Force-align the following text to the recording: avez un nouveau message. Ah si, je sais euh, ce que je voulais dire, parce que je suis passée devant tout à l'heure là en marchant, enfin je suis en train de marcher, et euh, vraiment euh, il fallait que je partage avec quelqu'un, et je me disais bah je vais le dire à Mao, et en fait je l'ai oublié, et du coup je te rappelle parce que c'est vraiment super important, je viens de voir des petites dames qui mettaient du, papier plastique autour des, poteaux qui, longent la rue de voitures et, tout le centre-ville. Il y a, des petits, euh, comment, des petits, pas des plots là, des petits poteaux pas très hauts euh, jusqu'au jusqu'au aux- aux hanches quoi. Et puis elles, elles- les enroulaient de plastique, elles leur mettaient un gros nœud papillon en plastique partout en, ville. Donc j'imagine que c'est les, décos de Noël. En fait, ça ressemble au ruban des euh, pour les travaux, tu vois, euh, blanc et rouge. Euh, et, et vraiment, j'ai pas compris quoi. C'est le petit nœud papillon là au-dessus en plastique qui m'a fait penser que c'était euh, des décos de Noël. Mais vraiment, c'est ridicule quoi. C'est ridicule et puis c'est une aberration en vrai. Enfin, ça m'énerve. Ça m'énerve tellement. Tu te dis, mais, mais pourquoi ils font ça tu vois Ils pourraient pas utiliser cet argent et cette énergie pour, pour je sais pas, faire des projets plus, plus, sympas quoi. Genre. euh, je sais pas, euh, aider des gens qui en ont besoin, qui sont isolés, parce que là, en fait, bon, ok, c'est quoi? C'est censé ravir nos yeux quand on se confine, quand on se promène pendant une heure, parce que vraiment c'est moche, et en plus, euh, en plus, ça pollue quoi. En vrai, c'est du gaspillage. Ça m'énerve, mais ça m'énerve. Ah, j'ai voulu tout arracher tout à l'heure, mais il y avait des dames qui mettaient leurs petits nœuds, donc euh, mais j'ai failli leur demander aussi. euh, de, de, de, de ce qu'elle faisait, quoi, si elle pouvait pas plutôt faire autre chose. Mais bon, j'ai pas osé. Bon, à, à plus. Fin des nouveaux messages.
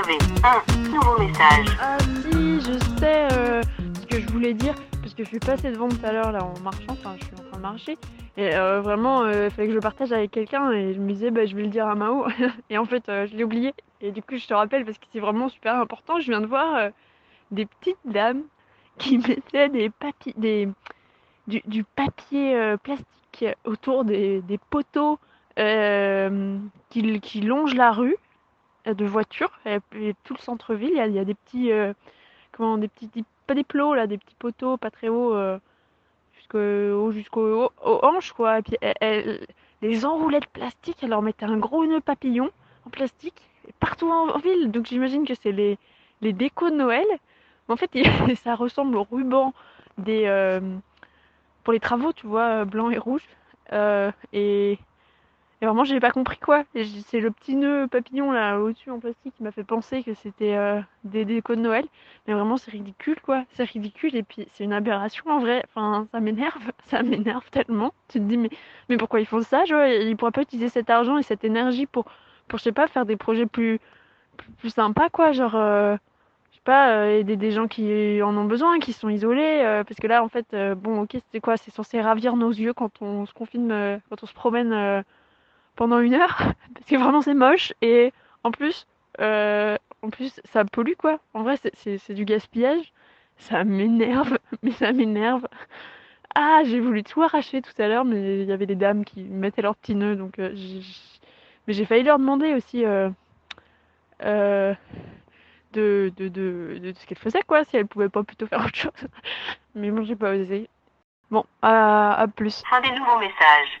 avez 0.00 0.18
un 0.44 0.88
nouveau 0.88 1.18
message. 1.18 1.66
Ah 1.80 1.98
si, 1.98 2.60
je 2.60 2.78
sais 2.98 3.28
euh, 3.32 3.62
ce 4.00 4.06
que 4.06 4.20
je 4.20 4.26
voulais 4.28 4.54
dire, 4.54 4.74
parce 5.02 5.12
que 5.12 5.24
je 5.24 5.28
suis 5.28 5.38
passée 5.38 5.70
devant 5.70 5.88
tout 5.88 6.00
à 6.04 6.12
l'heure 6.12 6.32
là 6.32 6.42
en 6.42 6.58
marchant, 6.60 6.92
enfin 6.92 7.16
je 7.18 7.24
suis 7.26 7.34
en 7.34 7.44
train 7.48 7.56
de 7.58 7.62
marcher, 7.62 7.98
et 8.36 8.54
euh, 8.54 8.80
vraiment 8.80 9.22
euh, 9.22 9.48
il 9.48 9.50
fallait 9.50 9.68
que 9.68 9.74
je 9.74 9.78
partage 9.78 10.12
avec 10.12 10.30
quelqu'un, 10.30 10.70
et 10.72 10.94
je 10.94 11.00
me 11.00 11.12
disais 11.12 11.30
bah 11.30 11.44
je 11.44 11.54
vais 11.54 11.62
le 11.62 11.68
dire 11.68 11.86
à 11.86 11.94
Mao, 11.94 12.26
et 12.70 12.78
en 12.78 12.86
fait 12.86 13.02
je 13.08 13.36
l'ai 13.36 13.44
oublié, 13.44 13.74
et 14.00 14.10
du 14.10 14.22
coup 14.22 14.38
je 14.38 14.46
te 14.46 14.54
rappelle 14.54 14.86
parce 14.86 14.96
que 14.96 15.04
c'est 15.12 15.20
vraiment 15.20 15.50
super 15.50 15.76
important, 15.76 16.18
je 16.18 16.30
viens 16.30 16.40
de 16.40 16.46
voir 16.46 16.90
des 17.50 17.66
petites 17.66 17.98
dames 18.06 18.42
qui 18.96 19.18
mettaient 19.28 19.68
du, 21.46 21.84
papier 21.84 22.74
plastique 22.82 23.44
autour 23.64 24.04
des, 24.06 24.42
poteaux 24.70 25.18
qui, 25.58 27.40
longent 27.42 27.74
la 27.74 27.92
rue 27.92 28.16
de 28.86 29.04
voitures 29.04 29.52
et, 29.66 29.78
tout 30.24 30.34
le 30.34 30.42
centre-ville. 30.42 30.92
Il 30.94 31.12
y 31.12 31.18
a, 31.18 31.24
des 31.24 31.34
petits, 31.34 31.72
euh, 31.72 31.92
comment, 32.52 32.78
des 32.78 32.88
petits, 32.88 33.24
pas 33.46 33.54
des 33.54 33.64
plots 33.64 33.94
là, 33.94 34.06
des 34.06 34.18
petits 34.18 34.36
poteaux 34.38 34.76
pas 34.76 34.90
très 34.90 35.08
hauts 35.08 35.34
euh, 35.34 35.58
jusqu'au 36.36 37.10
jusqu'au 37.12 37.64
aux- 37.64 37.72
aux 37.84 38.04
hanches 38.04 38.32
quoi. 38.32 38.58
Et 38.58 38.62
puis 38.62 38.76
elles, 38.80 38.94
elles- 39.00 39.46
les 39.82 40.04
enroulaient 40.04 40.40
de 40.40 40.46
plastique, 40.46 40.98
elles 41.02 41.10
leur 41.10 41.22
mettaient 41.22 41.46
un 41.46 41.56
gros 41.56 41.86
nœud 41.86 42.00
papillon 42.00 42.50
en 42.86 42.90
plastique 42.90 43.42
partout 43.78 44.10
en, 44.10 44.38
ville. 44.38 44.70
Donc 44.70 44.86
j'imagine 44.86 45.26
que 45.26 45.34
c'est 45.34 45.52
les, 45.52 45.78
décos 46.20 46.70
de 46.70 46.76
Noël. 46.76 47.06
En 47.68 47.76
fait, 47.76 47.90
ça 48.42 48.54
ressemble 48.54 48.96
au 48.96 49.04
ruban 49.04 49.54
des 49.98 50.24
euh, 50.26 50.60
pour 51.64 51.72
les 51.72 51.80
travaux, 51.80 52.12
tu 52.12 52.26
vois, 52.26 52.62
euh, 52.62 52.64
blanc 52.64 52.90
et 52.90 52.98
rouge. 52.98 53.22
Euh, 53.72 54.10
et, 54.32 54.78
et 55.62 55.66
vraiment, 55.66 55.84
j'ai 55.84 56.00
pas 56.00 56.10
compris 56.10 56.38
quoi. 56.38 56.64
C'est 56.74 57.20
le 57.20 57.30
petit 57.30 57.54
nœud 57.54 57.86
papillon 57.86 58.32
là 58.32 58.58
au-dessus 58.58 58.90
en 58.90 58.98
plastique 58.98 59.34
qui 59.36 59.42
m'a 59.42 59.52
fait 59.52 59.64
penser 59.64 60.02
que 60.02 60.14
c'était 60.14 60.56
euh, 60.56 60.80
des 61.04 61.26
décos 61.26 61.54
de 61.54 61.60
Noël. 61.60 61.84
Mais 62.26 62.32
vraiment, 62.32 62.56
c'est 62.56 62.70
ridicule 62.70 63.20
quoi. 63.20 63.44
C'est 63.52 63.64
ridicule 63.64 64.16
et 64.16 64.22
puis 64.22 64.48
c'est 64.52 64.64
une 64.64 64.72
aberration 64.72 65.26
en 65.30 65.38
vrai. 65.38 65.62
Enfin, 65.68 66.08
ça 66.12 66.20
m'énerve. 66.20 66.62
Ça 66.86 67.02
m'énerve 67.02 67.48
tellement. 67.50 67.92
Tu 68.08 68.18
te 68.18 68.24
dis, 68.24 68.38
mais, 68.38 68.48
mais 68.88 68.96
pourquoi 68.96 69.20
ils 69.20 69.26
font 69.26 69.42
ça 69.42 69.64
tu 69.66 69.74
vois 69.74 69.88
Ils 69.88 70.16
pourraient 70.16 70.30
pas 70.32 70.42
utiliser 70.42 70.68
cet 70.70 70.88
argent 70.90 71.18
et 71.18 71.22
cette 71.22 71.44
énergie 71.44 71.86
pour, 71.86 72.04
pour 72.48 72.58
je 72.58 72.64
sais 72.64 72.72
pas, 72.72 72.88
faire 72.88 73.04
des 73.06 73.16
projets 73.16 73.46
plus, 73.46 73.80
plus, 74.58 74.70
sympas 74.70 75.10
quoi. 75.10 75.32
Genre. 75.32 75.54
euh, 75.56 75.96
je 76.52 76.56
sais 76.56 76.62
pas, 76.64 76.92
euh, 76.94 77.18
aider 77.18 77.36
des 77.36 77.52
gens 77.52 77.68
qui 77.68 78.20
en 78.22 78.36
ont 78.36 78.44
besoin, 78.44 78.78
qui 78.80 78.92
sont 78.92 79.08
isolés, 79.08 79.62
parce 79.86 80.00
que 80.00 80.06
là, 80.06 80.22
en 80.24 80.28
fait, 80.28 80.46
bon, 80.76 81.02
ok, 81.02 81.16
c'est 81.32 81.40
quoi? 81.40 81.56
C'est 81.56 81.70
censé 81.70 82.00
ravir 82.00 82.36
nos 82.36 82.50
yeux 82.50 82.72
quand 82.74 83.00
on 83.02 83.24
se 83.26 83.32
confine, 83.32 84.00
quand 84.10 84.22
on 84.22 84.26
se 84.26 84.34
promène 84.34 85.04
pendant 85.80 86.00
une 86.00 86.12
heure, 86.12 86.36
parce 86.74 86.86
que 86.86 86.96
vraiment 86.96 87.22
c'est 87.22 87.32
moche, 87.32 87.72
et 87.80 88.12
en 88.44 88.50
plus, 88.50 88.86
euh, 89.18 89.78
en 90.02 90.10
plus, 90.10 90.38
ça 90.52 90.62
pollue 90.66 90.92
quoi. 90.98 91.20
En 91.32 91.42
vrai, 91.42 91.56
c'est 91.74 92.12
du 92.12 92.26
gaspillage. 92.26 92.92
Ça 93.38 93.64
m'énerve, 93.64 94.36
mais 94.62 94.72
ça 94.72 94.92
m'énerve. 94.92 95.46
Ah, 96.34 96.60
j'ai 96.66 96.80
voulu 96.80 97.02
tout 97.02 97.22
arracher 97.22 97.62
tout 97.62 97.72
à 97.78 97.88
l'heure, 97.88 98.04
mais 98.04 98.42
il 98.42 98.46
y 98.46 98.52
avait 98.52 98.66
des 98.66 98.74
dames 98.76 99.06
qui 99.06 99.22
mettaient 99.22 99.62
leurs 99.62 99.74
petits 99.74 99.94
nœuds, 99.94 100.16
donc 100.16 100.38
euh, 100.38 100.54
mais 101.66 101.72
j'ai 101.72 101.86
failli 101.86 102.02
leur 102.02 102.18
demander 102.18 102.52
aussi. 102.52 102.84
euh, 102.84 103.08
de, 105.72 106.12
de, 106.18 106.28
de, 106.28 106.78
de 106.82 106.92
ce 106.92 107.06
qu'elle 107.06 107.16
faisait, 107.16 107.42
quoi, 107.46 107.64
si 107.64 107.78
elle 107.78 107.86
pouvait 107.86 108.10
pas 108.10 108.22
plutôt 108.22 108.46
faire 108.46 108.60
autre 108.66 108.76
chose. 108.76 109.08
Mais 109.74 109.90
bon, 109.90 110.02
j'ai 110.04 110.16
pas 110.16 110.32
osé. 110.34 110.68
Bon, 111.30 111.46
à, 111.62 112.20
à 112.20 112.28
plus. 112.28 112.62
Fin 112.68 112.82
des 112.82 112.90
nouveaux 112.90 113.18
messages. 113.18 113.80